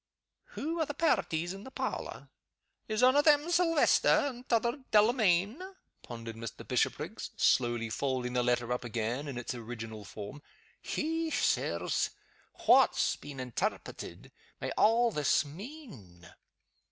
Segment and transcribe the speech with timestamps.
[0.57, 2.29] "Who are the pairties in the parlor?
[2.87, 5.61] Is ane o' them 'Silvester?' and t'other 'Delamayn?'"
[6.01, 6.67] pondered Mr.
[6.67, 10.41] Bishopriggs, slowly folding the letter up again in its original form.
[10.83, 12.09] "Hech, Sirs!
[12.65, 16.27] what, being intairpreted, may a' this mean?"